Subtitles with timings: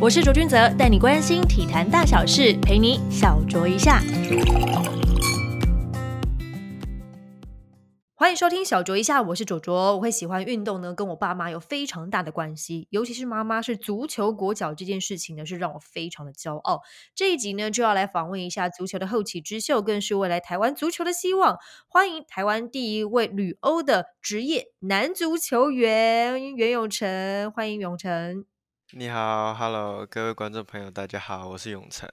[0.00, 4.00] 我是卓君泽，带你关心体坛大小事，陪你小酌一下。
[8.14, 9.96] 欢迎收听小酌一下，我是卓卓。
[9.96, 16.82] 我会喜欢运动呢，跟我爸妈有非常大的关系，尤其是妈妈是足球国脚这件事情呢，是让我非常的骄傲。
[17.16, 21.58] 这一集呢，就要来访问一下足球的后起之秀，更是未来台湾足球的希望。
[21.88, 28.44] 欢迎台湾第一位旅欧的职业男足球员袁永成，欢迎永成。
[28.92, 32.08] 你好，Hello，各位观众朋友，大家好，我是永成。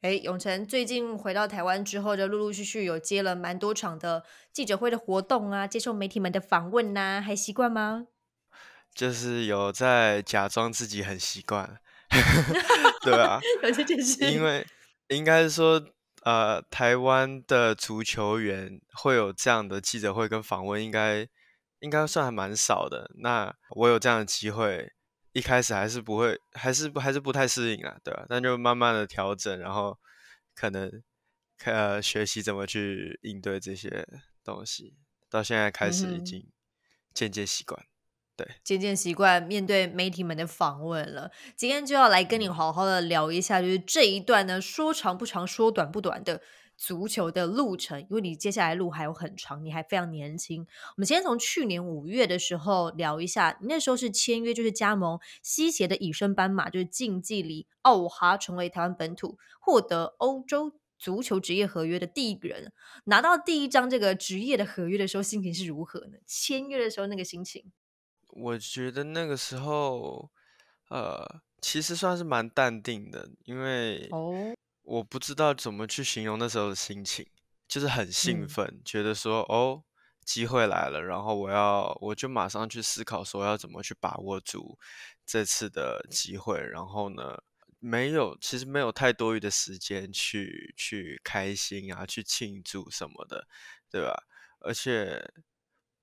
[0.00, 8.06] 哎，永成最近回到台湾之后，就陆陆续续有接了蛮多场的记者会的活动啊，接受媒体们的访问呐，还习惯吗？
[8.94, 11.80] 就是有在假装自己很习惯，
[13.02, 14.64] 对啊， 有这件事，因为
[15.08, 15.84] 应该是说，
[16.22, 21.26] 呃，台湾的足球员会有这样的记者会跟访问，应该
[21.80, 23.10] 应该算还蛮少的。
[23.20, 24.92] 那我有这样的机会。
[25.38, 28.26] 一开始还是不会，还是不还是不太适应啊，对吧？
[28.28, 29.96] 那就慢慢的调整，然后
[30.54, 31.02] 可能
[31.64, 34.06] 呃学习怎么去应对这些
[34.44, 34.96] 东西，
[35.30, 36.46] 到现在开始已经
[37.14, 37.86] 渐渐习惯，
[38.36, 41.30] 对，渐渐习惯面对媒体们的访问了。
[41.56, 46.42] 今天就要来跟你好好的聊一下，就是这一段呢，说长不长，说短不短的。
[46.78, 50.62] 足球的路程，因为你接下来路还有很长，你还非常年轻。
[50.62, 62.72] 我们先从去年五月的时候聊一下，那时候是签约，就是加盟西协的以身斑马，就是竞技里奥哈成为台湾本土获得欧洲足球职业合约的第一个人，
[63.04, 66.18] 拿到第一张这个职业的合约的时候，心情是如何呢？
[66.26, 67.72] 签约的时候那个心情，
[68.28, 70.30] 我觉得那个时候，
[70.90, 74.54] 呃，其实算是蛮淡定的，因为哦。
[74.88, 77.26] 我不知道怎么去形容那时候的心情，
[77.68, 79.84] 就是很兴奋，觉得说哦，
[80.24, 84.78] 机会来了，然后我要我就马上去思考说要怎么去把握住
[85.26, 87.36] 这次的机会，然后呢，
[87.78, 93.46] 没有其实没有太多余的时间去去开心啊，去庆祝什么的，
[93.90, 94.24] 对吧？
[94.60, 95.22] 而且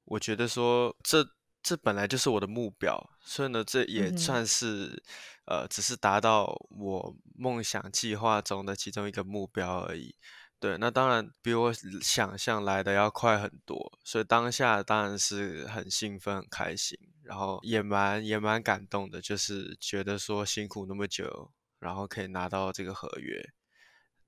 [0.04, 1.26] 我觉得说这。
[1.66, 5.02] 这本来就是我的目标，所以呢，这也算是
[5.48, 10.16] 呃，只是达到我梦想计划中的其中一个目标而已。
[10.60, 11.74] 对，那当然比我
[12.04, 23.44] 想象来的要快很多，所以当下当然是很兴奋、很开心，然后也蛮也蛮感动的，就是觉得说辛苦那么久，然后可以拿到这个合约，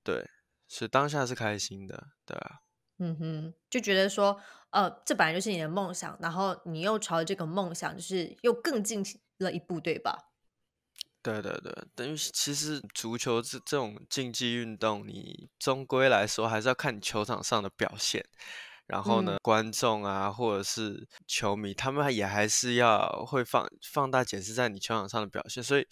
[0.02, 0.28] 对，
[0.66, 2.58] 所以当下是开心的，对啊。
[2.98, 4.36] 嗯哼，就觉得说，
[4.70, 9.04] 呃，这本来就是你的梦想，然后你又朝着这个梦想，就是又更进
[9.38, 10.18] 了一步，对吧？
[11.22, 18.24] 对对对，等于其实足球这这种竞技运动，你终归来说还是要看你球场上的表现。
[18.86, 25.62] 然后呢，观众啊，或者是球迷，他们也还是要会放放大检视在你球场上的表现。
[25.62, 25.86] 所以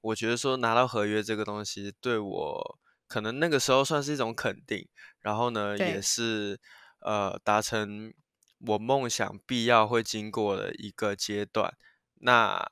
[0.00, 2.78] 我觉得说拿到合约这个东西，对我。
[3.12, 4.88] 可能那个时候算是一种肯定，
[5.20, 6.58] 然后呢，也是
[7.00, 8.10] 呃达成
[8.66, 11.74] 我梦想必要会经过的一个阶段。
[12.20, 12.66] 那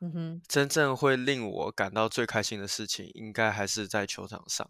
[0.48, 4.66] 真正会令我感到最开心的事情，应该还是在球场上。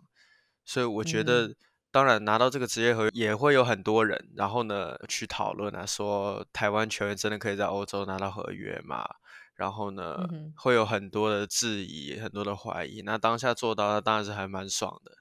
[0.65, 1.55] 所以我觉得，
[1.93, 9.07] 当然拿到这个职业合约，也会有很多人，然后呢去讨论啊，说台湾球员真的可以在欧洲拿到合约吗？
[9.55, 10.17] 然后呢，
[10.57, 13.03] 会有很多的质疑，很多的怀疑。
[13.03, 15.20] 那当下做到，那当然是还蛮爽的。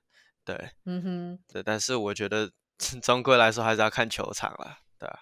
[0.58, 2.52] 对，嗯哼，对，但是我觉得
[3.04, 5.20] 终归来说还是要看球场了，对吧？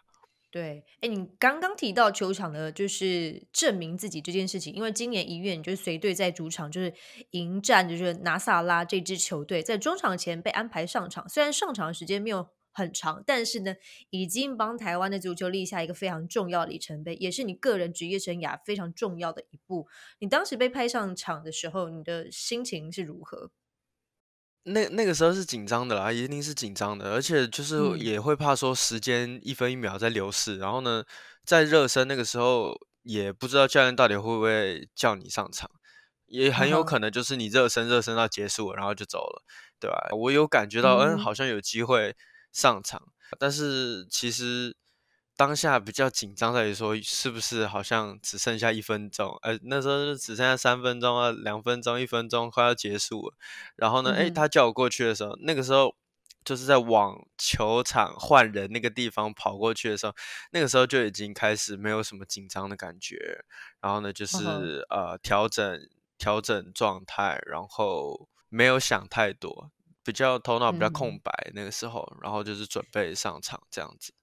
[0.49, 6.93] 对，哎，你刚刚提到球场的，就是证明自己这件事情，因为今年一月你就随队在主场就是
[7.31, 13.75] 迎战，就是拿萨拉这支球队，在中场前被安排上场，虽然上场时间没有很长，但是呢，
[14.09, 19.87] 已经帮台湾的足球立下一个非常重要的里程碑，也是你个人职业生涯非常重要的一步。
[20.19, 23.51] 你当时被派上场的时候，你的心情是如何？
[24.67, 31.03] 那那个时候是紧张的啦，一定是紧张的，而且就是也会怕说时间一分一秒在流逝，然后呢，
[31.45, 35.69] 在热身那个时候也不知道教练到底会不会叫你上场，
[36.25, 39.43] 也很有可能就是你热身热身到结束，然后就走了，
[39.79, 40.09] 对吧？
[40.15, 42.15] 我有感觉到，嗯，好像有机会
[42.51, 43.01] 上场，
[43.39, 44.75] 但是其实。
[45.37, 49.37] 当下比较紧张在于说，是不是好像只剩下一分钟？
[49.43, 53.35] 呃，那时候是只剩下三分钟啊，两分钟、一分钟快要结束了。
[53.75, 55.95] 然后呢，哎，他叫我过去的时候，那个时候
[56.43, 60.15] 就是在往球场换人那个地方跑过去的时候，
[60.51, 63.45] 那个时候就已经开始没有什么紧张的感觉。
[63.79, 65.79] 然后呢，就是呃调整
[66.17, 69.69] 调整状态，然后没有想太多，
[70.03, 74.13] 比较头脑比较空白那个时候，然后就是准备上场这样子。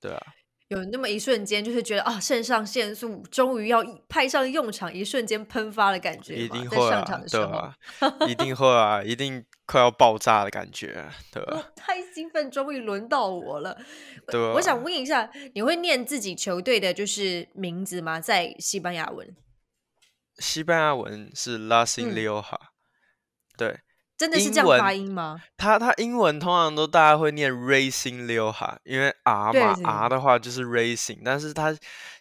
[0.00, 0.22] 对啊，
[0.68, 6.34] 有那么一瞬间，就是觉得啊，肾上腺素终于要派上用场，一瞬间喷发的感觉。
[6.36, 7.74] 一定会啊，对吧？
[8.28, 11.70] 一定会啊，一定快要爆炸的感觉，对吧？
[11.74, 13.78] 太兴奋，终于轮到我了。
[14.26, 18.20] 对，我想问一下，你会念自己球队的就是名字吗？
[18.20, 19.34] 在西班牙文？
[20.38, 22.58] 西班牙文是 La Sin Lioha，
[23.56, 23.80] 对。
[24.18, 25.40] 真的是这样发音吗？
[25.56, 31.74] 它它英文通常都大家会念 racing Lioha，因为 R 嘛，R 的话就是 racing，但是它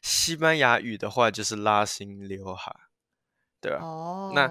[0.04, 2.72] 西班牙语的话就是拉 a Sin Lioha，
[3.60, 3.80] 对吧？
[3.82, 4.48] 哦，那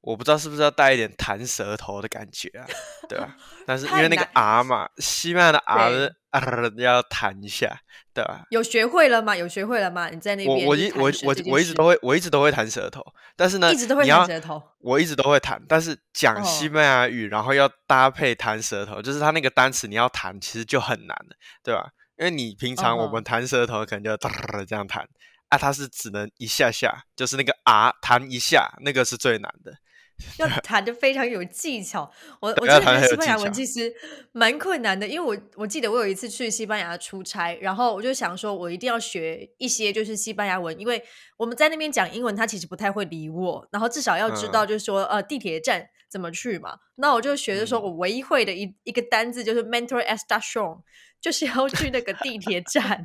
[0.00, 2.66] 我不知道是不是要带一点弹舌头的感觉啊，
[3.08, 3.36] 对吧？
[3.66, 6.14] 但是因为那个 R 嘛，西班牙的 R。
[6.30, 6.40] 啊，
[6.76, 7.76] 要弹一下，
[8.14, 8.44] 对吧？
[8.50, 9.36] 有学会了吗？
[9.36, 10.08] 有学会了吗？
[10.10, 13.02] 你在那边，我我一我我我一直都会，我一直都会弹舌头，
[13.34, 21.90] 但是呢，一直都会弹舌头，我一直都会弹，但是讲西班牙语，然后要搭配弹舌头，就是它那个单词你要弹，其实就很难了，对吧？
[22.16, 24.16] 因为你平常我们弹舌头可能就
[24.64, 25.04] 这样弹，
[25.48, 29.72] 啊，它是只能一下下，就是那个啊弹一下，那个是最难的。
[30.38, 33.92] 要弹的非常有技巧，我我觉得西班牙文其实
[34.32, 41.02] 蛮困难的，因为我我记得我有一次去西班牙出差，然后我就想说，我一定要学一些就是西班牙文，因为
[41.36, 50.80] 我们在那边讲英文，他其实不太会理我，然后至少要知道就是说呃地铁站怎么去嘛，那我就学着说我唯一会的一一个单字就是 mentor estacion，
[51.20, 53.02] 就是要去那个地铁站，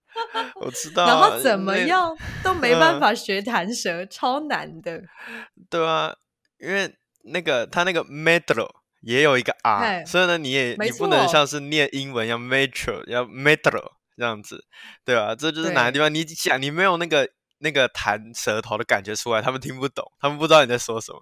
[0.60, 5.02] 我知道，然后怎么样都没办法学弹舌，超难的，
[5.70, 6.16] 对啊。
[6.62, 6.94] 因为
[7.24, 8.68] 那个他那个 metro
[9.02, 13.82] 也有一个 r，所以呢，你也你不能像是念英文要 metro 要 metro
[14.16, 14.64] 这样子，
[15.04, 15.34] 对吧？
[15.34, 17.28] 这就是哪个地方你讲你没有那个
[17.58, 21.20] 那个弹舌头的感觉出来，他们听不懂，他们不知道你在说什么，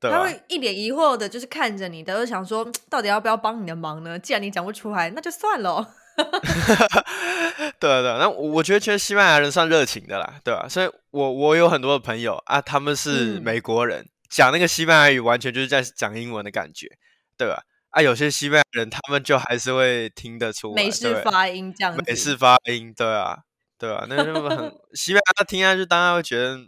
[0.00, 4.18] 对他会一脸疑惑的，就是看着你的，就想说到底要不要帮你的忙呢？
[4.18, 5.94] 既然你讲不出来，那就算了。
[7.78, 10.66] 对对，那我觉得其实西班牙人算热情的啦，对吧？
[10.68, 14.08] 所以我我有很多的朋友啊，他们是美国人。
[14.28, 16.88] 讲那个西班牙语，完全就是在讲英文的感觉，
[17.36, 17.64] 对吧？
[17.90, 23.44] 啊，有些西班牙人他们就还是会听得出美式发音这样，美式发音，对啊，
[23.78, 26.58] 对啊，那就很 西班牙听下去，当然会觉得，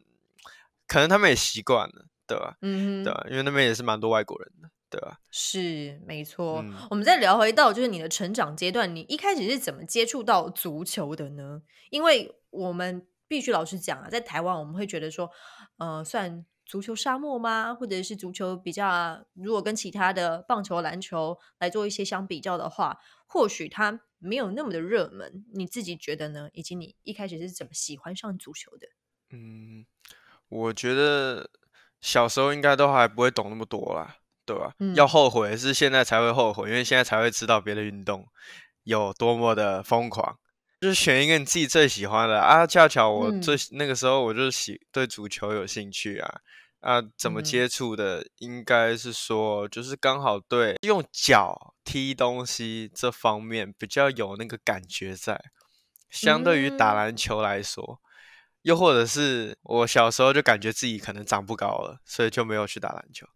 [0.86, 2.56] 可能他们也习惯了，对吧？
[2.62, 3.26] 嗯，对吧？
[3.28, 5.18] 因为那边也是蛮多外国人的，对吧？
[5.32, 6.64] 是没错。
[6.90, 11.62] 我们再聊回到就是你的成长阶段，你一开始是怎么接触到足球的呢？
[11.90, 15.28] 因为我们必须老实讲啊，在台湾我们会觉得说，
[15.78, 16.46] 呃，算。
[16.66, 17.72] 足球沙漠吗？
[17.72, 19.24] 或者是足球比较？
[19.34, 25.44] 如果跟其他的棒球、篮球来做一些相比较的话，或许它没有那么的热门。
[25.54, 26.50] 你自己觉得呢？
[26.52, 28.88] 以及你一开始是怎么喜欢上足球的？
[29.30, 29.86] 嗯，
[30.48, 31.48] 我觉得
[32.00, 34.74] 小时候应该都还不会懂那么多啦，对吧？
[34.96, 38.26] 要后悔是现在才会后悔，因为现在才会知道别的运动
[38.82, 40.38] 有多么的疯狂。
[40.80, 42.66] 就是选一个你自己最喜欢的啊！
[42.66, 46.40] 恰巧我最那个时候我就喜对足球有兴趣啊
[46.80, 47.02] 啊！
[47.16, 48.26] 怎么接触的？
[48.38, 55.42] 应该是说，就是刚好对用脚踢东西这方面比较有那个感觉在，
[56.10, 58.00] 相对于打篮球来说，
[58.62, 63.26] 又或者是我小时候就感觉自己可能长不高了，所以就没有去打篮球。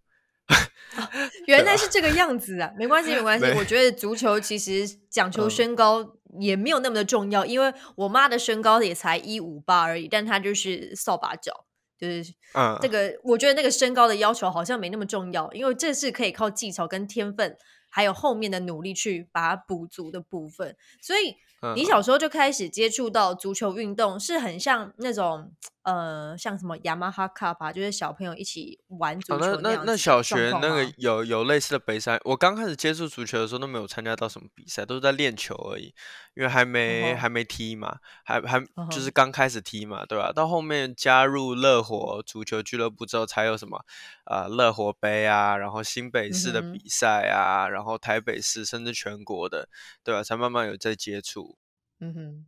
[1.47, 2.71] 原来是这个样子啊！
[2.77, 3.47] 没关系，没关系。
[3.57, 11.65] 我觉得足球其实讲求身高也没有那么的重要，因为我妈的身高也才一五八而已，但她就是扫把脚，
[11.99, 17.57] 就是嗯，这个我觉得那个身高的要求好像没那么重要，因为这是可以靠技巧跟天分，
[17.91, 20.75] 还有后面的努力去把它补足的部分。
[21.03, 21.37] 所以
[21.75, 25.53] 你小时候就开始接触到足球运动，是很像那种。
[25.83, 32.21] 呃，像什么雅马哈卡吧，就是小朋友一起玩足球那那那小学那个有有类似的比赛。
[32.25, 35.95] 我刚开始接触足球的时候都没有参加到什么比赛，都是在练球而已，
[36.35, 40.31] 因为还没还没踢嘛，还还就是刚开始踢嘛，对吧？
[40.35, 43.83] 到后面加入乐活足球俱乐部之后，才有什么
[44.25, 49.69] 啊乐活杯啊，然后新北市的比赛啊，然后台北市甚至全国的，
[50.03, 50.23] 对吧？
[50.23, 51.59] 才慢慢有在接触。
[52.01, 52.47] 嗯哼，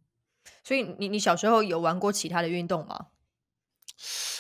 [0.65, 3.09] 所以你你小时候有玩过其他的运动吗？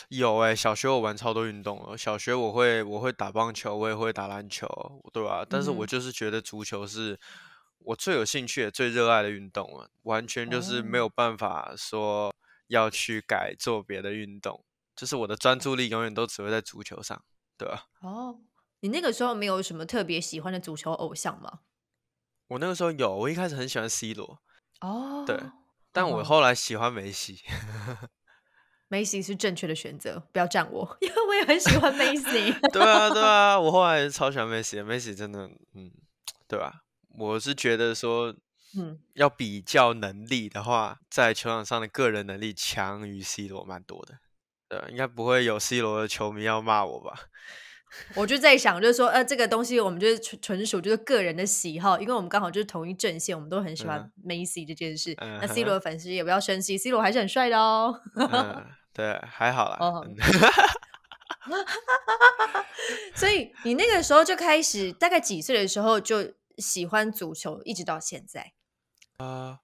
[0.09, 1.97] 有哎，小学我玩超多运动了。
[1.97, 4.67] 小学我会我会打棒球，我也会打篮球，
[5.13, 5.47] 对吧？
[5.49, 7.19] 但是我就是觉得足球是
[7.79, 12.35] 我最有兴趣、最热爱的运动了，完全就是没有办法说
[12.67, 14.65] 要去改做别的运动，
[14.97, 17.23] 就是我的专注力永远都只会在足球上，
[17.57, 17.87] 对吧？
[18.01, 18.41] 哦，
[18.83, 21.61] 你那个时候没有什么特别喜欢的足球偶像吗？
[22.49, 24.43] 我那个时候有，我一开始很喜欢 C 罗，
[24.81, 25.41] 哦，对，
[25.93, 27.41] 但我后来喜欢梅西。
[28.89, 32.53] 梅西是正确的选择，不要站我， 因为我也很喜欢梅西。
[32.75, 35.91] 对啊，对啊，我后来超喜欢梅西，梅西真的，嗯，
[36.49, 36.83] 对吧？
[37.17, 38.35] 我是觉得说，
[38.77, 44.19] 嗯，要比较能力的话，在球场上的个人能力强于 C 罗蛮多的。
[44.69, 47.29] 对，应该不会有 C 罗的球迷要骂我吧？
[48.15, 55.15] 我就在想，就是说，呃，这个东西我们就是纯纯属就是个人的喜好，因为我们刚好就是同一阵线，我们都很喜欢梅西这件事。
[55.19, 58.01] 那 C 罗的粉丝也不要生气，C 罗还是很帅的哦。
[58.93, 59.79] 对，还好啦。
[63.15, 68.53] 所以你那个时候就开始，大概几岁的时候就喜欢足球，一直到现在？
[69.19, 69.59] 啊，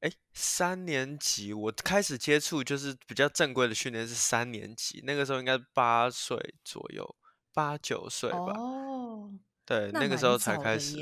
[0.00, 7.16] 哎，三年级我开始接触，就是比较正规的训练是三年级，那个时候应该八岁左右，
[7.54, 8.52] 八九岁吧。
[8.56, 9.30] 哦，
[9.64, 10.96] 对，那个时候才开始，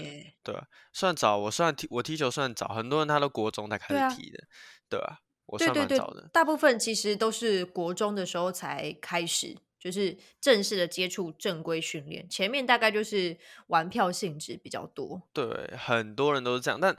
[0.44, 0.54] 对，
[0.92, 1.36] 算早。
[1.36, 4.44] 我算踢我踢球算早，很多人他都国中才开始踢的，
[4.88, 5.22] 对吧？
[5.46, 6.28] 我算蛮早的。
[6.32, 9.56] 大部分其实都是国中的时候才开始。
[9.82, 15.20] 就是正式的接触正规训练，前面大概就是玩票性质比较多。
[15.32, 16.78] 对，很多人都是这样。
[16.80, 16.96] 但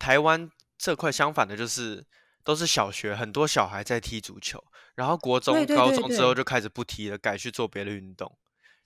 [0.00, 2.04] 台湾这块相反的，就是
[2.42, 4.64] 都是小学很多小孩在踢足球，
[4.96, 8.36] 然后国中、高中之后就开始不踢了，改去做别的运动。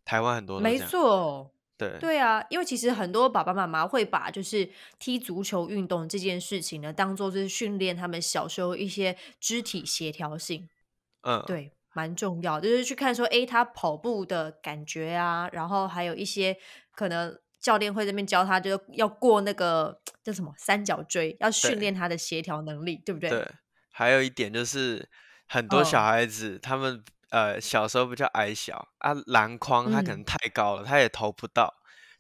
[0.05, 10.69] 台湾很多没错，对对啊，因为其实很多爸爸妈妈会把就是踢足球运动这件事情呢，当做是训练他们小时候一些肢体协调性。
[11.23, 11.73] 嗯，对。
[11.95, 16.57] 蛮重要，就是去看说，哎，他跑步的感觉啊，然后还有一些
[16.95, 23.29] 可能教练会这边教他，就是要过那个叫什么三角锥，要训练他的协调能力，对不对？
[23.29, 23.47] 对。
[23.91, 25.07] 还有一点就是，
[25.47, 31.75] 很多小孩子他们呃小时候比较矮小啊，篮筐它可能太高了，他也投不到，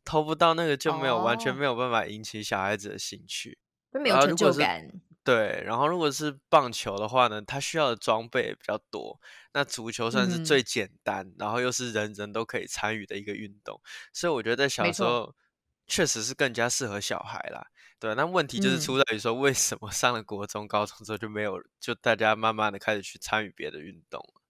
[0.05, 3.59] 投不到那个就没有完全没有办法引起小孩子的兴趣，
[3.93, 4.91] 没有成就感。
[5.25, 9.21] 对，然后如果是棒球的话呢，它需要的装备比较多。
[9.53, 13.81] 那足球算是最简单，然后又是人人都可以参与的一个运动，
[14.13, 15.33] 所以我觉得在小时候
[15.87, 17.65] 确实是更加适合小孩啦。
[18.01, 24.42] 对，那问题就是出在于说，为什么上了国中、高中之后就没有，就大家慢慢的开始去参与别的运动了。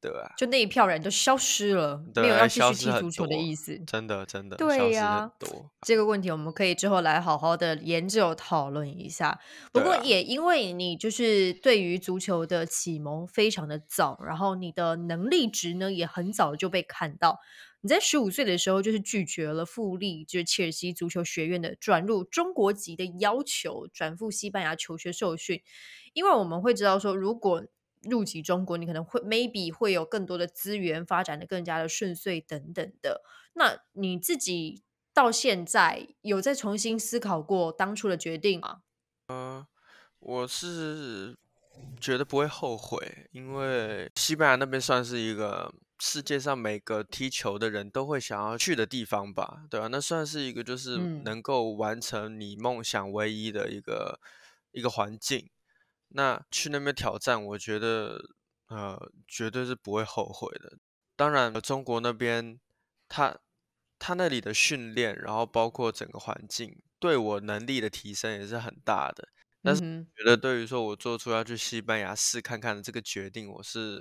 [0.00, 3.76] 对啊，就那一票人都消失了，没有要继续踢足球的意思。
[3.86, 5.30] 真的，真的，对呀。
[5.82, 9.40] 这个问题我们可以之后来好好的研究讨论一下。
[9.72, 17.40] 不过也因为你就是对于足球的启蒙非常的早，然后你的能力值呢也很早就被看到。
[17.80, 25.62] 你在十五岁的时候就是拒绝了富力，就是切尔西足球学院的转入中国籍的要求，转赴西班牙求学受训。
[26.12, 27.64] 因为我们会知道说，如果
[28.02, 33.22] 入籍中国，你可能会 maybe 会有更多的资源，发展的更加的顺遂等等的。
[33.54, 38.82] 那你自己到现在有在重新思考过当初的决定吗？
[39.28, 39.66] 呃，
[40.20, 41.36] 我是
[42.00, 49.88] 觉得不会后悔，因为西班牙那边算是一个世界上每个踢球的人都会想要去的地方吧，对吧？
[49.88, 54.20] 那算是一个就是能够完成你梦想唯一的一个
[54.70, 55.50] 一个环境。
[56.10, 58.18] 那去那边挑战，我觉得
[58.68, 60.78] 呃绝对是不会后悔的。
[61.16, 62.58] 当然，中国那边
[63.08, 63.38] 他
[63.98, 69.28] 他那里的训练，然后包括整个环境，对我能力的提升也是很大的。
[69.62, 69.82] 但是
[70.16, 74.00] 觉得对于说我做出要去西班牙试看看的这个决定，我是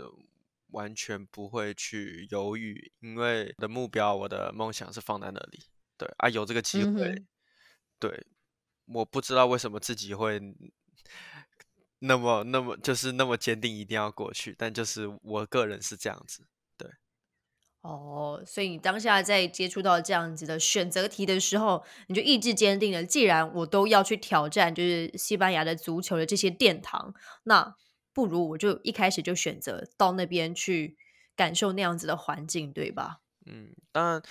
[0.69, 5.65] 完全不会去犹豫，因为我的目标、我的梦想是放在那里。
[5.97, 7.25] 对啊，有这个机会，
[7.99, 8.27] 对，
[8.85, 10.39] 我不知道为什么自己会。
[11.99, 14.53] 那么，那么就是那么坚定，一定要过去。
[14.57, 16.45] 但就是我个人是这样子，
[16.77, 16.89] 对。
[17.81, 23.03] 哦，所以你当下在接触到这样子的选择题的时候，你就意志坚定了。
[23.03, 27.13] 既然我都要去挑战，就是西班牙的足球的这些殿堂，
[27.43, 27.75] 那
[28.13, 30.97] 不如我就一开始就选择到那边去
[31.35, 33.21] 感受那样子的环境，对吧？
[33.45, 34.21] 嗯，当然，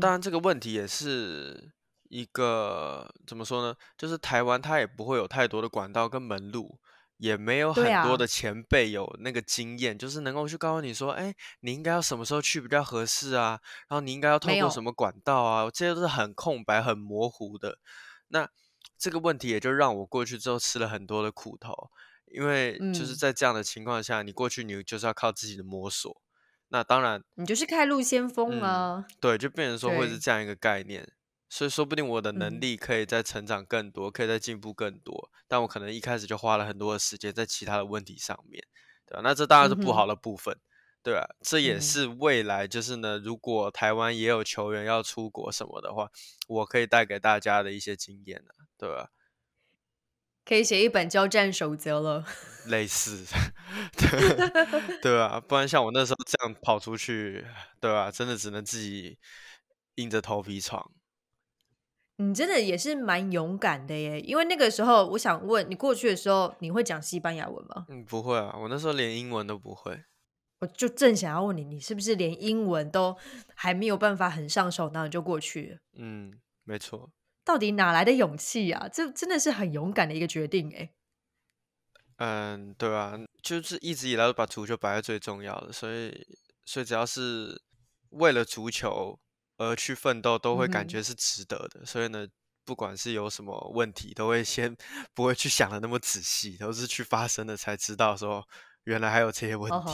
[0.00, 1.72] 当然这个问题也是
[2.08, 3.76] 一个怎么说呢？
[3.98, 6.78] 就是台湾它也不会有太多的管道跟门路。
[7.18, 13.58] 也没有很多的前辈有那个经验，就是能够去告诉你说，哎，你应该要什么时候去比较合适啊？
[13.88, 15.70] 然后你应该要透过什么管道啊？
[15.72, 17.78] 这些都是很空白、很模糊的。
[18.28, 18.48] 那
[18.98, 21.90] 这个问题也就让我过去之后吃了很多的苦头，
[22.26, 26.20] 因为就是在这样的情况下，你过去你就是要靠自己的摸索。
[26.68, 29.04] 那当然，你就是开路先锋啊。
[29.20, 31.08] 对，就变成说会是这样一个概念。
[31.48, 38.62] 所以说不定我的能力可以再成长更多，可以再进步更多，但我可能一开始就花了很多的时间在其他的问题上面，
[39.06, 39.20] 对吧？
[39.22, 40.58] 那这当然是不好的部分，
[41.02, 41.24] 对吧？
[41.42, 46.10] 这也是未来就是呢，如果台湾也有球员要出国什么的话，
[46.48, 49.10] 我可以带给大家的一些经验呢，对吧？
[50.44, 52.24] 可以写一本交战守则了，
[52.66, 53.24] 类似，
[53.96, 55.40] 对 对吧？
[55.40, 57.46] 不然像我那时候这样跑出去，
[57.80, 58.10] 对吧？
[58.10, 59.18] 真的只能自己
[59.96, 60.90] 硬着头皮闯。
[62.18, 67.84] 你真的也是蛮勇敢的耶，因为那个时候，我想问你过去的时候，你会讲西班牙文吗？
[67.90, 70.02] 嗯，不会啊，我那时候连英文都不会。
[70.60, 73.14] 我就正想要问你，你是不是连英文都
[73.54, 75.78] 还没有办法很上手，然后你就过去了？
[75.98, 77.10] 嗯，没错。
[77.44, 78.88] 到底哪来的勇气啊？
[78.88, 80.90] 这真的是很勇敢的一个决定哎。
[82.16, 86.26] 嗯，对啊，就是一直以来都把足球摆在最重要的，所以，
[86.64, 87.60] 所以只要是
[88.08, 89.20] 为了足球。
[89.56, 92.26] 而去奋斗都会感觉是值得的，所以呢，
[92.64, 94.76] 不管是有什么问题，都会先
[95.14, 98.46] 不会去想的那么仔细，都是去发生了才知道说
[98.84, 99.88] 原来还有这些问题，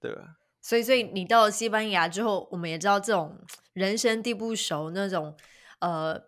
[0.00, 0.36] 对吧？
[0.62, 3.38] 所以，所以你到了西班牙之后，我们也知道这种
[3.72, 5.36] 人生地不熟、那种
[5.80, 6.20] 呃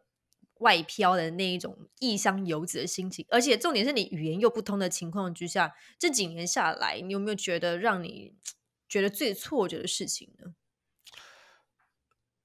[0.61, 8.35] 外漂的那一种异乡游子的心情，而且重点是你语言又不通的情况之下，这几年下来，你有没有觉得让你
[8.89, 10.55] 觉得最挫折的事情呢？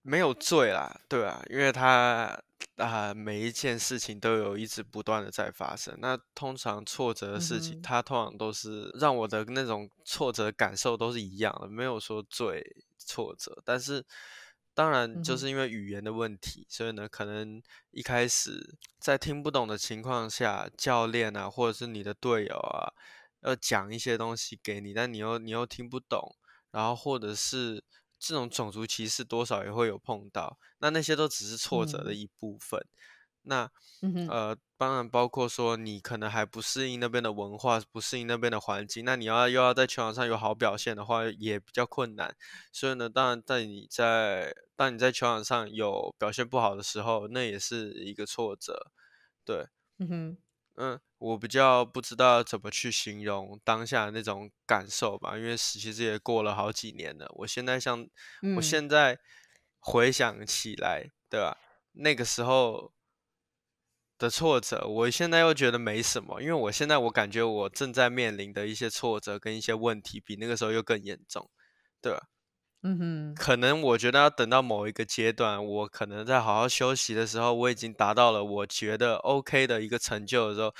[0.08, 2.42] 没有罪啦，对啊，因为他
[2.78, 5.94] 啊，每一件事情都有一直不断的在发生。
[6.00, 12.64] 那通常挫折的事情，它通常都是让我的那种挫折感受都是一样的，没有说最
[12.98, 13.62] 挫折。
[13.66, 14.02] 但是
[14.74, 17.62] 当然，就是因为语言的问题，所以呢，可能
[17.92, 22.94] 一开始在听不懂的情况下，教练啊，或者是你的队友啊，
[23.42, 26.34] 要讲一些东西给你，但你又你又听不懂，
[26.72, 27.84] 然后或者是。
[28.19, 32.86] 这种种族歧视多少也会有碰到，那那些都只是挫折的一部分。
[33.43, 33.69] 那
[34.27, 42.36] 呃，当然包括说你可能还不适应那边的文化，不适应那边的环境，那你要又要在球场上有好表现的话，也比较困难。
[42.74, 48.91] 所以呢，当然在你在当你在球场上有表现不好的时候，那也是一个挫折。
[49.45, 49.67] 对，
[50.00, 50.38] 嗯哼。
[50.79, 57.27] 嗯，我比较不知道怎么去形容当下那种感受吧，因为其实也过了好几年了。
[57.36, 58.07] 我现在像，
[58.55, 59.17] 我现在
[59.79, 61.57] 回想起来，对吧？
[61.93, 62.93] 那个时候
[64.19, 71.50] 的挫折，我现在又觉得没什么，因为我现在我感觉我正在面临的一些挫折跟一些问题，比那个时候又更严重，
[72.01, 72.27] 对吧？
[72.88, 80.73] 嗯哼，可能我觉得要等到某一个阶段，我可能在好好休息的时候，我已经达到了我觉得 OK 的一个成就的时候，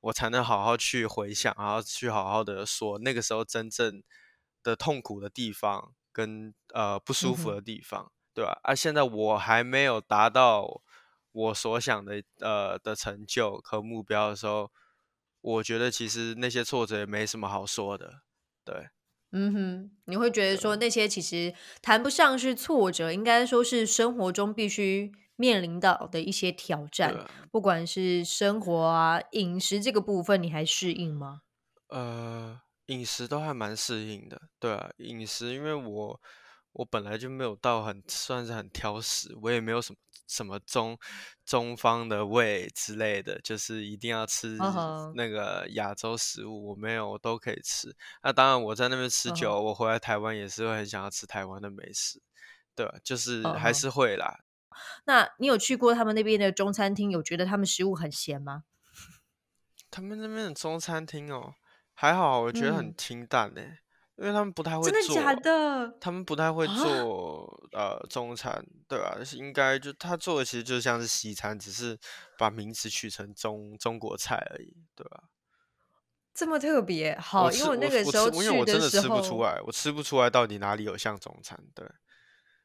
[0.00, 4.02] 我才能好好去回想，然后去好好的说那个时候真正
[4.62, 8.60] 的痛苦的地方跟呃不舒服的地方，对吧？
[8.62, 10.82] 啊，现在我还没有达到
[11.32, 14.70] 我所想的呃的成就和目标的时候，
[15.40, 18.20] 我觉得其实那些挫折也没什么好说的，
[18.66, 18.90] 对。
[19.32, 31.42] 嗯哼，你会觉得说那些其实谈不上是挫折，应该说是生活中必须面临到的一些挑战，不管是生活啊、饮食这个部分，你还适应吗？
[31.88, 36.20] 呃，饮食都还蛮适应的，对啊，饮食因为我。
[36.72, 40.96] 我本来就没有到很算是很挑食，我也没有什么什么中
[41.44, 44.56] 中方的胃之类的，就是一定要吃
[45.14, 47.96] 那个亚洲食物，我没有，我都可以吃。
[48.22, 52.22] 那当然我在那边吃久，我回来台湾也是会很想要吃台湾的美食，
[52.76, 54.40] 对，就是还是会啦。
[55.06, 58.64] 那你有去过他们那边的中餐厅，有觉得他们食物很咸吗？
[59.90, 61.54] 他们那边的中餐厅哦，
[61.94, 63.62] 还好，我觉得很清淡呢。
[64.18, 65.94] 因为他们不太会做，真的假的？
[66.00, 69.16] 他们不太会做呃中餐，对吧？
[69.24, 71.96] 是应该就他做的其实就像是西餐，只是
[72.36, 75.22] 把名词取成中中国菜而已，对吧？
[76.34, 81.86] 这么特别，好，因为我那个时候因为我真的吃不出来，我吃不出来到底哪里有像中餐，对。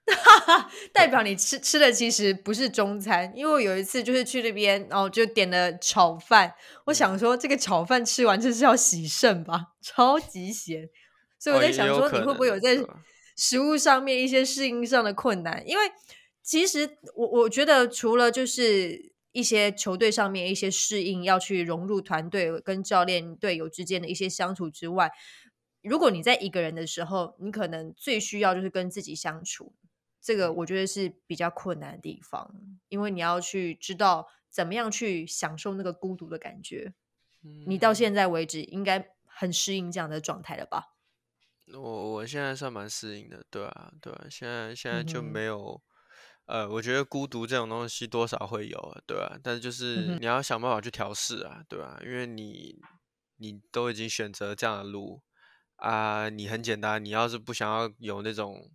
[0.91, 6.53] 代表 你吃吃的其实不是中餐，因为我有一次就是去那边，然后就点了炒饭，
[6.87, 10.89] 我想说这个炒饭吃完就是要洗肾吧， 超级咸。
[11.43, 12.77] 所以我在想说，你会不会有在
[13.35, 15.61] 食物上面一些适应上的困难？
[15.67, 15.91] 因为
[16.41, 25.11] 其实我我觉得，除了就是一些球队上面一些适应，要去融入团队跟教练队友之间的一些相处之外，
[25.81, 29.73] 如果你在一个人的时候，你可能最需要就是跟自己相处。
[30.21, 32.55] 这个我觉得是比较困难的地方，
[32.87, 36.93] 因为你要去知道怎么样去享受那个孤独的感觉。
[37.65, 40.92] 你到现在为止应该很适应这样的状态了吧？
[41.81, 45.81] 我我现在算蛮适应的，对啊，对啊，现在现在就没有，
[46.45, 49.37] 呃，我觉得孤独这种东西多少会有，对啊？
[49.43, 51.99] 但是就是你要想办法去调试啊，对啊？
[52.03, 52.79] 因为你
[53.37, 55.21] 你都已经选择这样的路
[55.77, 58.71] 啊，你很简单，你要是不想要有那种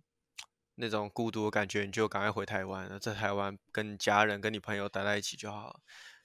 [0.75, 5.79] 那种孤独的感觉，你就赶快回台湾，在台湾跟家人、跟你朋友待在一起就好了，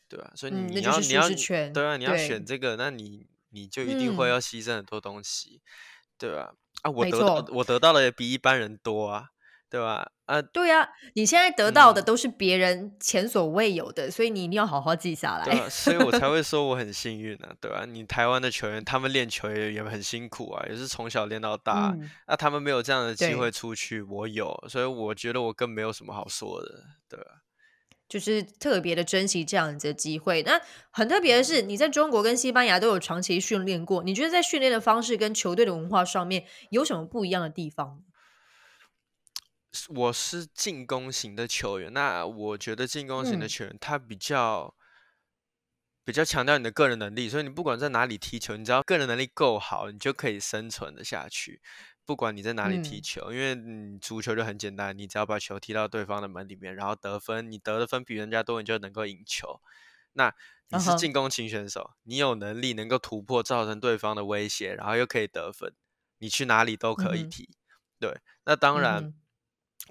[0.08, 0.32] 对吧？
[0.34, 1.28] 所以你要你要
[1.72, 5.62] 对啊，你要选这个，那你你就一定会要牺牲很多东西。
[6.16, 6.52] 对啊，
[6.84, 9.28] 啊，我得到我得到的也比一般人多啊，
[9.70, 10.06] 对吧？
[10.26, 15.44] 啊，对呀，你现在得到的都是别人前所未有的，所以你一定要好好记下来。
[15.44, 17.84] 对啊，所以我才 会说我很幸运啊，对吧？
[17.86, 21.94] 你台湾的球员，他们练球也也很辛苦啊，也是从小练到大。
[22.26, 27.43] 那他们没有这样的机会出去，我有，所以我觉得我更没有什么好说的，对吧？
[28.08, 30.42] 就是特别的珍惜这样子的机会。
[30.42, 38.02] 那很特别的是，你在中国跟西班牙都有长期训练过，你觉得在训练的方式跟球队的文化上面有什么不一样的地方？
[39.88, 44.72] 我是进攻型的球员，那我觉得进攻型的球员他比较
[46.04, 51.60] 比较强调你的个人能力，所以你不管在哪里踢球，你只要个人能力够好，你就可以生存的下去。
[52.04, 59.60] 不管你在哪里踢球，因为你足球就很简单，你只要把球踢到对方的门里面，然后得分，你得的分比人家多，你就能够赢球。
[60.12, 60.34] 那
[60.68, 65.74] 你是进攻型选手，你有能力能够突破，造成对方的威胁，然后又可以得分，
[66.18, 67.48] 你去哪里都可以踢。
[67.98, 69.14] 对，那当然。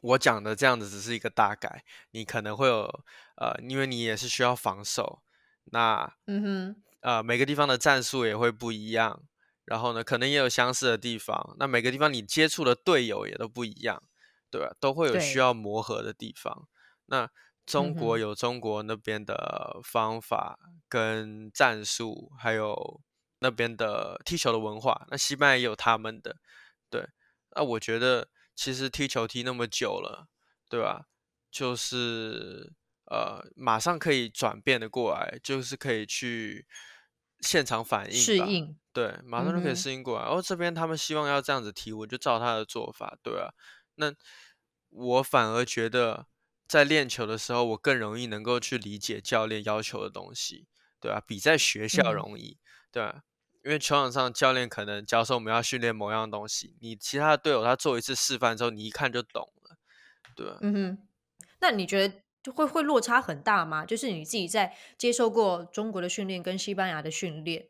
[0.02, 3.06] 我讲的这样子只是一个大概，你可能会有
[3.38, 5.22] 呃，因为你也是需要防守，
[5.66, 9.24] 那嗯哼，呃，每个地方的战术也会不一样，
[9.66, 14.02] 然后呢，可能也有相似的地方，那每个地方你接触的队友也都不一样，
[14.50, 14.76] 对吧？
[14.80, 16.68] 都会有需要磨合的地方。
[17.06, 17.30] 那
[17.66, 23.02] 中国有中国那边的方法跟战术，还有
[23.40, 26.38] 那边的踢球的文化，那西班牙也有他们的，
[26.90, 27.08] 对，
[27.56, 28.30] 那我觉得。
[28.56, 30.28] 其实踢球踢那么久了，
[30.70, 31.08] 对吧？
[31.50, 32.72] 就是
[33.06, 36.68] 呃，马上可以转变的过来，就是可以去
[37.40, 40.26] 现场反应适应，对，马上就可以适应过来。
[40.26, 43.50] 然后这边他们希望要这样子踢，我就照他的做法，对啊。
[43.96, 44.14] 那
[44.90, 46.28] 我反而觉得
[46.68, 50.68] 在练球的时候，我更容易能够去理解教练要求的东西，
[51.02, 52.58] 对啊，比在学校容易，
[52.92, 53.24] 对啊。
[53.66, 59.78] 因为球场上教练可能教授我们要训练某样东西，你其他的队友他做一次示范之后，你一看就懂了，
[60.36, 60.58] 对吧？
[60.62, 61.08] 嗯哼，
[61.60, 63.86] 那你觉得会会落差很大吗？
[63.86, 67.70] 就是你自己在接受过中国的训练跟西班牙的训练，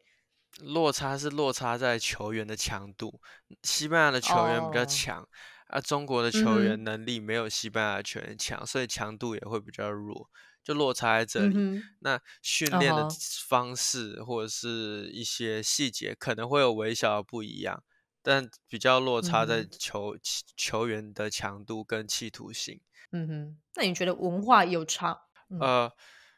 [0.59, 3.19] 落差是落差在球员的强度，
[3.63, 5.27] 西班牙的球员比较强，
[5.67, 10.29] 而中国的球员能力没有西班牙球员强，所以强度也会比较弱。
[10.63, 13.05] 就落差在这里，那训练的
[13.49, 17.83] 方式或者是一些细节可能会有微小的不一样，
[18.21, 20.15] 但比较落差在球
[20.55, 22.79] 球员的强度跟企图心。
[23.11, 25.23] 嗯哼，那你觉得文化有差？
[25.59, 25.91] 呃，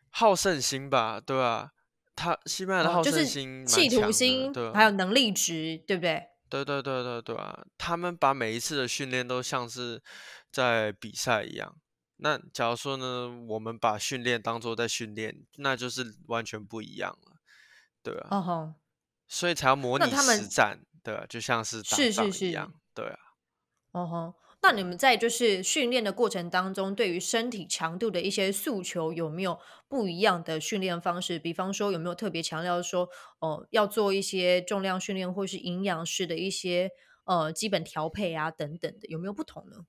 [0.09, 1.73] 好胜心吧，对吧？
[2.15, 6.27] 他西班牙的好胜心、企图心，对，还有能力值，对不对？
[6.47, 7.65] 对对对对对啊！
[7.77, 10.01] 他们把每一次的训练都像是
[10.51, 11.75] 在比赛一样。
[12.17, 17.37] 那假如说呢，我们把训练当做在训练，那就是完全不一样了，
[18.01, 18.27] 对啊。
[18.31, 18.73] 哦吼，
[19.27, 23.19] 所以才要模拟实战，对啊，就像是打仗一样，对啊。
[23.91, 24.33] 哦吼，
[24.67, 31.37] 那你们在就是训练的过程当中，对于身体强度的一些诉求，有没有不一样的训练方式？
[31.37, 36.89] 比方说，有没有特别强调说，哦，要做一些重量训练，或是营养师的一些
[37.25, 39.85] 呃基本调配啊等等的，有没有不同呢？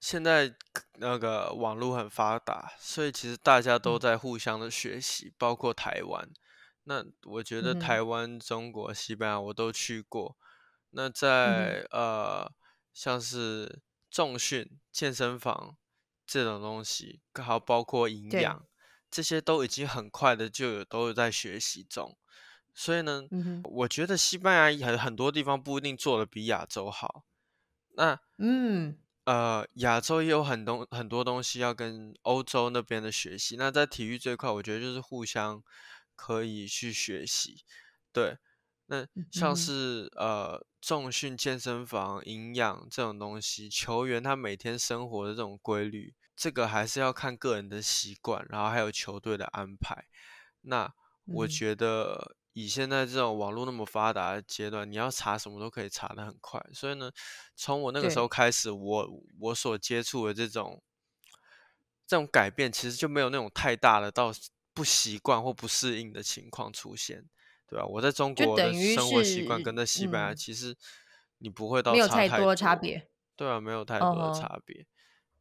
[0.00, 0.52] 现在
[0.98, 6.28] 那个网络很发达，所以其实大家都在互相的学习，包括台湾。
[6.82, 10.36] 那我觉得台湾、中国、西班牙我都去过。
[10.90, 12.52] 那在呃，
[12.92, 15.76] 像是重训、健身房
[16.26, 18.66] 这种东西，还有包括营养，
[19.10, 22.16] 这些都已经很快的就有都有在学习中。
[22.74, 23.22] 所以呢，
[23.64, 27.24] 我觉得西班牙很很多地方不一定做的比亚洲好。
[27.96, 28.98] 那嗯。
[29.24, 33.54] 呃，亚洲也有很多很多东西要跟欧洲那边的学习。
[33.56, 35.62] 那在体育这块，我觉得就是互相
[36.16, 37.62] 可以去学习。
[38.12, 38.36] 对，
[38.86, 50.04] 那像是呃重训、健身房、营养这种东西，球员他每天生活的这种规律，这个还是要看个人的习惯，然后还有球队的安排。
[50.60, 50.92] 那
[51.24, 52.36] 我觉得。
[52.54, 56.62] 以现在这种网络那么发达的阶段，你要查什么都可以查的很快。
[56.74, 57.10] 所以呢，
[57.56, 59.08] 从我那个时候开始，我
[59.40, 60.82] 我所接触的这种
[62.06, 64.30] 这种改变，其实就没有那种太大的到
[64.74, 67.24] 不习惯或不适应的情况出现，
[67.72, 67.86] 对啊？
[67.86, 70.76] 我在中国的生活习惯跟在西班牙，其实
[71.38, 74.84] 你不会到没有太多的差别，对啊，没有太多的差别。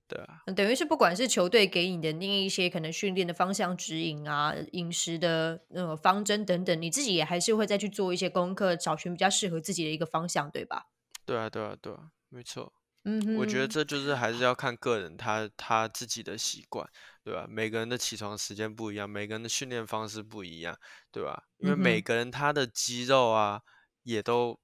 [0.07, 10.87] 对啊，等于是不管是球队给你的那一些可能训练的方向指引啊、饮食的那种方针等等，你自己也还是会再去做一些功课，找寻比较适合自己的一个方向，对吧？
[11.25, 12.71] 对啊，对啊，对啊，没错。
[13.05, 16.87] 嗯，我觉得这就是还是要看个人他他自己的习惯，
[17.23, 17.47] 对吧？
[17.49, 20.77] 每个人的起床时间不一样，每个人的训练方式不一样，
[21.11, 21.43] 对吧？
[21.57, 23.61] 因为每个人他的肌肉啊
[24.03, 24.59] 也都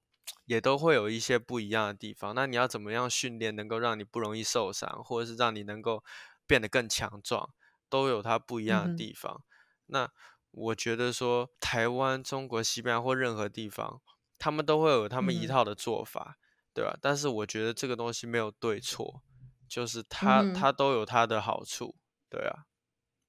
[0.45, 2.35] 也都会有一些不一样的地方。
[2.35, 6.03] 那你要怎么样训练，能够让你不容易受伤，或者是让你能够
[6.45, 7.49] 变得更强壮，
[7.89, 9.43] 都有它不一样的地方。
[9.87, 10.09] 那
[10.51, 14.01] 我觉得说，台湾、中国、西班牙或任何地方，
[14.37, 16.37] 他们都会有他们一套的做法，
[16.77, 16.95] 对吧？
[17.01, 19.23] 但是我觉得这个东西没有对错，
[19.67, 21.95] 就是它它都有它的好处，
[22.29, 22.65] 对啊。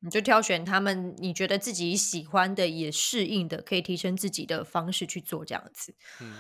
[0.01, 5.95] 你就挑选他们你觉得自己喜欢的、也适应的、可以提升自己的方式去做这样子。
[6.21, 6.37] 嗯。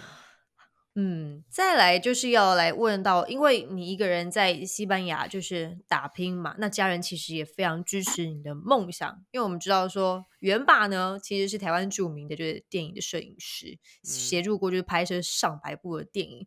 [1.00, 9.24] 嗯，再来就是要来问到，因为你一个人在西班牙就是打拼嘛，那家人其实也非常支持你的梦想。
[9.30, 16.46] 因为我们知道说，元爸呢其实是台湾著名的就是电影的摄影师，协助过就是拍摄上百部的电影。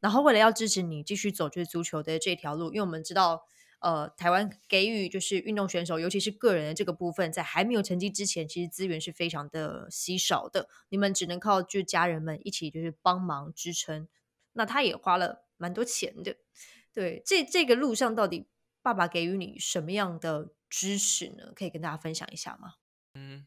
[0.00, 3.46] 然后为了要支持你继续走就是足球的这条路，因为我们知道。
[3.80, 10.68] 呃，台湾给予就是运动选手，尤其是个人的这个部分，在还没有成绩之前，其实资源是非常的稀少的。
[10.88, 14.08] 你们只能靠就家人们一起就是帮忙支撑。
[14.54, 16.38] 那他也花了蛮多钱的。
[16.92, 18.48] 对，这这个路上到底
[18.82, 21.52] 爸爸给予你什么样的支持呢？
[21.54, 22.74] 可以跟大家分享一下吗？
[23.14, 23.46] 嗯，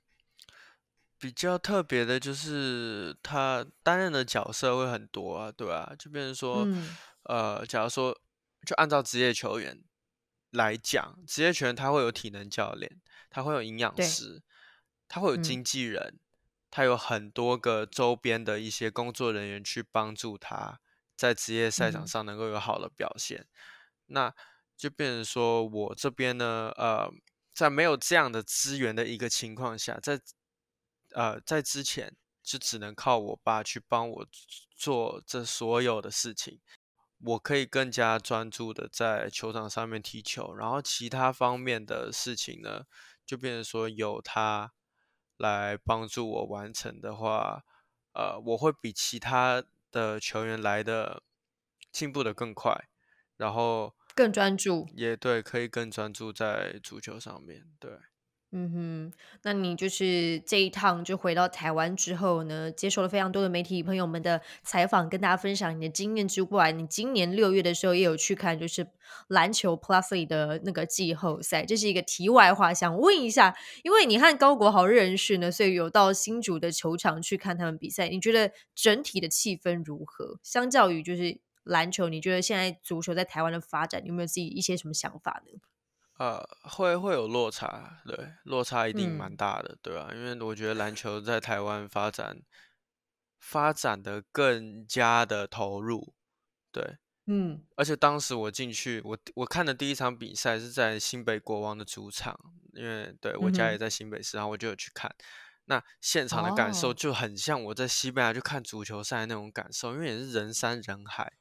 [1.21, 5.95] 比较特别的就是他担任的角色会很多啊，对吧？
[5.97, 6.67] 就变成说，
[7.23, 8.12] 呃，假如说
[8.65, 9.81] 就按照职业球员。
[10.53, 14.43] 来讲，职业球员他会有体能教练，他会有营养师，
[15.07, 16.19] 他会有经纪人，
[16.69, 20.81] 他有很多个周边的一些工作人员去帮助他
[21.15, 23.47] 在职业赛场上能够有好的表现。
[24.07, 24.36] 那
[24.75, 27.10] 就变成说我这边呢，呃，
[27.53, 30.19] 在没有这样的资源的一个情况下，在
[31.13, 34.28] 呃在之前就只能靠我爸去帮我
[34.76, 36.60] 做这所有的事情。
[37.24, 42.86] 我可以更加专注的在球场上面踢球，然后其他方面的事情呢，
[43.24, 44.74] 就变成说有他
[45.38, 47.63] 来帮助我完成的话，
[48.13, 51.21] 呃，我会比其他的球员来的
[51.91, 52.89] 进步的更快，
[53.38, 57.91] 然后更专注，也对，可以更专注在足球上面对。
[58.53, 68.85] 嗯哼，那你就是这一趟就回到台湾之后呢，接受了非常多的媒体朋友们的采访，跟大家分享你的经验之外，你今年六月的时候也有去看，就是
[69.29, 71.63] 篮球 Plus 的那个季后赛。
[71.63, 78.09] 这是一个题外话，想问一下，因为你和高国豪认识呢，所以有到新竹的球场去看他们比赛。
[78.09, 80.39] 你觉得整体的气氛如何？
[80.43, 85.61] 相较于就是篮球，你觉得现在足球在台湾的发展，有没有自己一些什么想法呢？
[86.21, 90.12] 呃，会会有落差，对，落差一定蛮大的，对吧？
[90.13, 92.39] 因为我觉得篮球在台湾发展
[93.39, 96.13] 发展的更加的投入，
[96.71, 102.39] 对，嗯，而且当时我进去，我我看的第一场比赛是在新北国王的主场，
[102.73, 105.12] 因为对我家也在新北市，然后我就有去看，
[105.65, 111.34] 那现场的感受就很像我在西班牙去看足球赛那种感受，因为也是人山人海，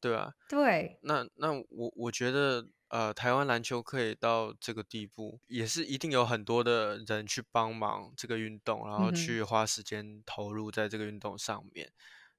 [0.00, 2.66] 对啊，对，那那我我觉得。
[2.94, 11.90] 呃，台湾篮球可以到这个地步，也是一定有很多的人去帮忙这个运动，然后去花时间投入在这个运动上面。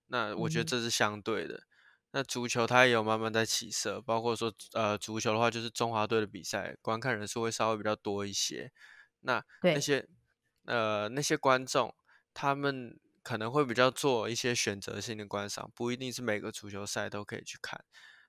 [0.07, 1.63] 那我觉得这是相对的。
[2.11, 8.71] 那足球它也有慢慢在起色，包括说呃，足球的话就是中华队的比赛，观看人数会稍微比较多一些。
[9.19, 10.07] 那那些
[10.63, 11.93] 呃那些观众，
[12.33, 17.83] 他们可能会比较做一些选择性的观赏，不一定是每个足球赛都可以去看。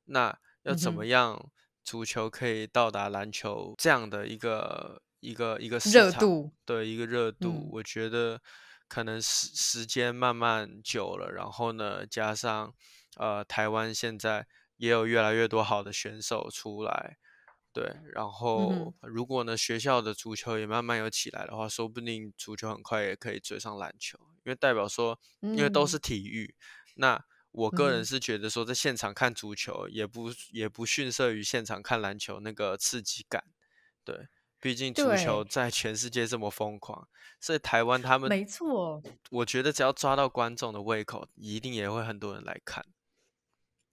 [0.06, 1.52] 那要怎么样？
[1.86, 8.42] 足球可以到达篮球这样的一个一个一个热度，对一个热度，我觉得
[8.88, 12.74] 可能时时间慢慢久了，然后呢，加上
[13.16, 17.18] 呃台湾现在也有越来越多好的选手出来，
[17.72, 26.56] 对，然后如果呢学校的足球也慢慢有起来的话，说不定足球很快也可以追上篮球，因为代表说，因为都是体育，
[26.96, 27.24] 那。
[27.56, 33.44] 我个人是觉得说，在现场看足球也不也不逊色于现场看篮球那个刺激感，
[34.04, 34.28] 对，
[34.60, 37.08] 毕竟足球在全世界这么疯狂，
[37.40, 42.84] 所以台湾他们没错，我觉得只要抓到观众的胃口，一定也会很多人来看。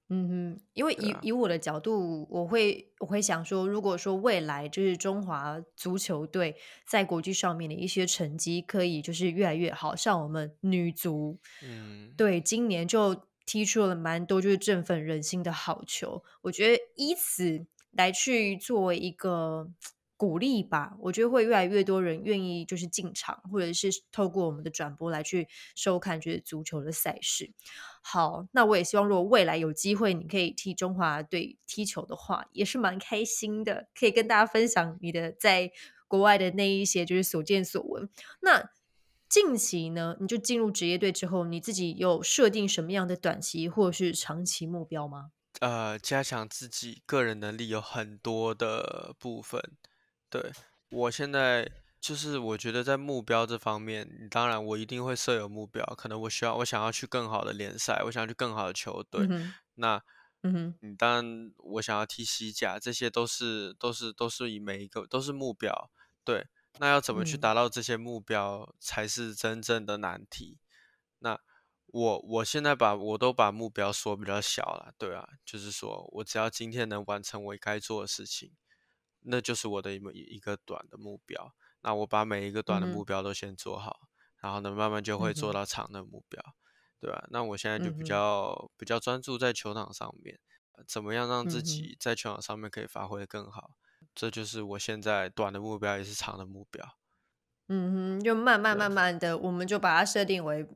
[0.09, 13.25] 嗯哼，因为以以我的角度，我会我会想说，如果说未来就是中华足球队在国际上面的一些成绩可以就是越来越好，像我们女足，嗯，对，今年就。
[13.45, 19.69] 踢出了蛮多就是振奋人心的好球，我觉得以此来去作为一个
[20.15, 27.51] 鼓励吧，我觉得会越来越多人愿意就是进场，或者是透过我们的转播来去收看就是足球的赛事。
[28.01, 35.71] 好，那我也希望如果未来有机会你可以替中华队踢球的话，也是蛮开心的，可以跟大家分享你的在
[36.07, 38.09] 国外的那一些就是所见所闻。
[38.41, 38.69] 那
[39.33, 45.31] 近期呢，你就进入职业队之后，你自己有设定什么样的短期或者是长期目标吗？
[45.59, 49.59] 呃，加强自己个人能力有很多的部分。
[50.29, 50.51] 对
[50.89, 51.67] 我现在
[51.99, 59.27] 就是我觉得在目标这方面，当然我一定会设有目标，可能我需要我想要去更好的联赛，我想要去更好的球队。
[59.73, 59.99] 那
[60.43, 65.89] 嗯哼，你当然我想要踢西甲，这些都是都是都是以每一个都是目标。
[66.23, 66.45] 对，
[66.79, 70.59] 那要怎么去达到这些目标才是真正的难题。
[71.19, 71.39] 那
[71.87, 78.51] 我我现在把我都把目标说比较小了，对啊，就是说我只要今天能完成我该做的事情，
[79.21, 80.01] 那就是我的一
[80.35, 81.53] 一个短的目标。
[81.81, 84.07] 那我把每一个短的目标都先做好，
[84.41, 86.41] 然后呢，慢慢就会做到长的目标。
[86.99, 87.27] 对吧？
[87.31, 90.39] 那我现在就比较比较专注在球场上面，
[90.87, 93.71] 怎么样让自己在球场上面可以发挥的更好？
[94.15, 96.97] 这就是我现在短的目标，也是长的目标。
[97.69, 100.67] 嗯哼，就慢慢慢慢的，我们就把它设定为。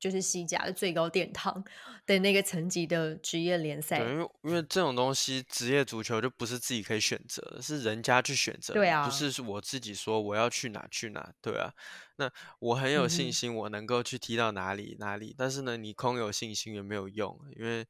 [0.00, 1.62] 就是西甲的最高殿堂
[2.06, 11.72] 的那个层级的职业联赛，对，因为因为这种东西，职业足球就不是自己可以选择的，是人家去选择，对啊，不是我自己说我要去哪去哪，对啊。
[12.16, 17.86] 那我很有信心，我能够去踢到哪里哪里，但是呢，你空有信心也没有用，因为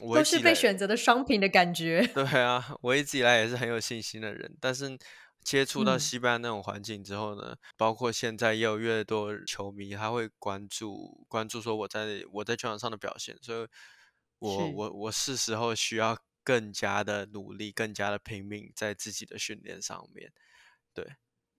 [0.00, 2.04] 我都是被选择的商品的感觉。
[2.14, 4.98] 对啊，我一直以来也是很有信心的人，但是。
[5.44, 13.66] 接触到西班牙那种环境之后呢，包括现在也有越多球迷他会关注关注说我在我在球场上的表现，所以
[14.38, 20.32] 我我我是时候需要更加的努力，更加的拼命在自己的训练上面。
[20.94, 21.04] 对，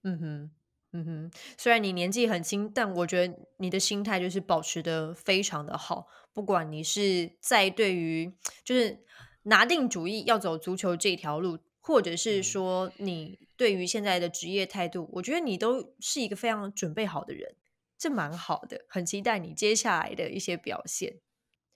[0.04, 0.52] 嗯哼，
[0.92, 9.06] 嗯哼，虽然你年纪很轻，但我觉得你的心态就是保持的非常的好，不管你是在对于就是
[9.44, 11.60] 拿定主意要走足球这条路。
[11.86, 17.58] 或者是说，你对于现在的职业态度，我觉得你都是一个非常准备好的人，
[17.98, 21.20] 这蛮好的，很期待你接下来的一些表现。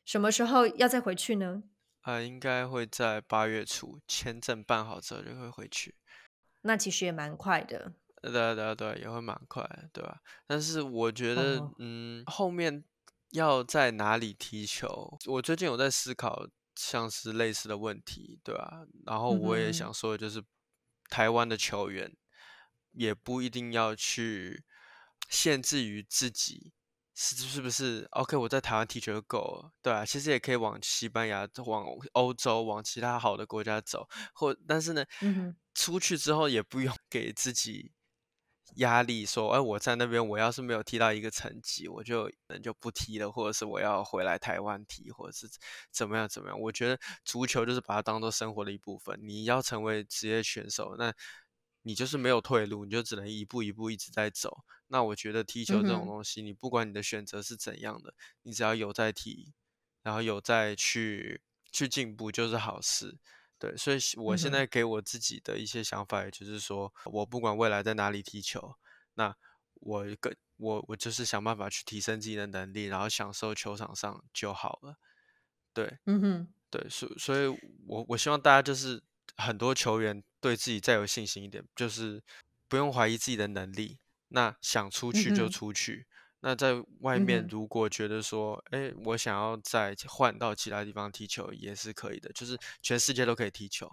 [0.05, 1.63] 什么时候要再回去呢？
[2.03, 5.95] 啊，应该会在八月初，签证办好之后就会回去。
[6.61, 7.91] 那其实也蛮快的。
[8.21, 10.21] 对对对，也会蛮快，对吧？
[10.47, 12.81] 但是我觉得，嗯，后面
[13.31, 16.47] 要在哪里踢球，我最近有在思考。
[16.77, 18.85] 像是类似的问题，对吧？
[19.05, 20.41] 然后我也想说，就是
[21.09, 22.15] 台湾的球员
[22.91, 24.63] 也不一定要去
[25.27, 26.71] 限制于自己
[27.15, 35.03] 是是不是？OK，我在台湾踢球就够了，对啊，其实也可以往西班牙、往欧洲、往其他好的国家走，或但是呢，
[35.73, 37.91] 出去之后也不用 给自己。
[38.75, 45.49] 压力说，哎，我在那边，我要是没有踢到一个成绩，我就能就不踢了，或者是我要回来台湾踢，或者是
[45.91, 46.59] 怎么样怎么样？
[46.59, 49.17] 我觉得足球就是把它当做生活的一部分。
[49.21, 51.13] 你要成为职业选手，那
[51.81, 54.63] 你就是没有退路，你就只能一步一步一直在走。
[54.87, 59.53] 那我觉得踢球这种东西，你不管你的选择是怎样的，你只要有在踢，
[60.03, 63.17] 然后有在去去进步，就是好事。
[63.59, 68.75] 对，所以我现在给我自己的一些想法，也就是说，我不管未来在哪里踢球，
[69.15, 69.35] 那
[69.75, 74.97] 我跟我我就是想办法去提升自己的能力，然后享受球场上就好了。
[75.73, 77.47] 对，嗯哼，对，所所以，
[77.87, 79.01] 我我希望大家就是
[79.37, 82.23] 很多球员对自己再有信心一点，就是
[82.67, 86.05] 不用怀疑自己的能力，那想出去就出去。
[86.39, 92.31] 那在外面，如果觉得说，哎，我想要再换到其他地方踢球，也是可以的。
[92.31, 93.91] 就是全世界都可以踢球，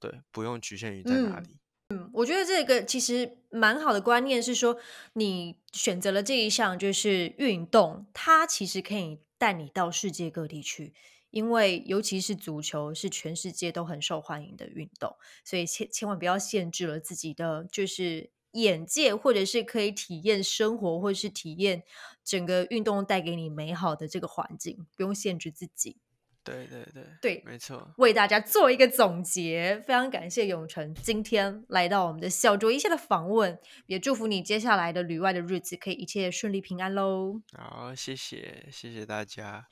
[0.00, 1.58] 对，不用局限于在哪里。
[1.90, 4.78] 嗯，我觉得这个其实蛮好的观念是说，
[5.12, 10.94] 你选择了这一项就是运动，它其实可以带你到世界各地去。
[11.28, 18.30] 因为尤其是足球是全世界都很受欢迎的运动，所以千千万不要限制了自己的就是。
[18.52, 21.82] 眼界，或者是可以体验生活，或者是体验
[22.24, 25.98] 整个运动带给你美好的这个环境，不用限制自己。
[26.44, 27.94] 对对对，对，没错。
[27.98, 37.40] 为大家做一个总结，非常感谢永成今天来到我们的小酌一下的访问，也祝福你接下来的旅外的日子可以一切顺利平安喽。
[37.56, 39.68] 好，谢谢，谢谢大家，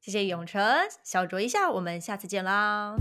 [0.00, 0.62] 谢谢永成，
[1.04, 2.96] 小酌一下，我们下次见啦。